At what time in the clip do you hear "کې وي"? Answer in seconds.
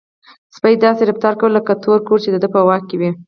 2.89-3.09